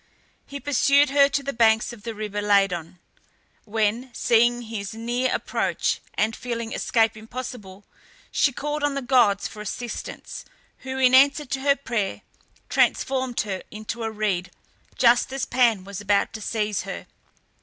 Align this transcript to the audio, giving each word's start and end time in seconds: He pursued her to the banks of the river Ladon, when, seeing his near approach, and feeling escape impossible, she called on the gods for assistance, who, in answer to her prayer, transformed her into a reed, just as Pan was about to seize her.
He 0.47 0.59
pursued 0.59 1.11
her 1.11 1.29
to 1.29 1.43
the 1.43 1.53
banks 1.53 1.93
of 1.93 2.01
the 2.01 2.15
river 2.15 2.41
Ladon, 2.41 2.97
when, 3.65 4.09
seeing 4.15 4.63
his 4.63 4.95
near 4.95 5.31
approach, 5.31 5.99
and 6.15 6.35
feeling 6.35 6.73
escape 6.73 7.15
impossible, 7.15 7.85
she 8.31 8.51
called 8.51 8.81
on 8.83 8.95
the 8.95 9.03
gods 9.03 9.47
for 9.47 9.61
assistance, 9.61 10.43
who, 10.79 10.97
in 10.97 11.13
answer 11.13 11.45
to 11.45 11.61
her 11.61 11.75
prayer, 11.75 12.21
transformed 12.67 13.41
her 13.41 13.61
into 13.69 14.01
a 14.01 14.09
reed, 14.09 14.49
just 14.97 15.31
as 15.31 15.45
Pan 15.45 15.83
was 15.83 16.01
about 16.01 16.33
to 16.33 16.41
seize 16.41 16.81
her. 16.81 17.05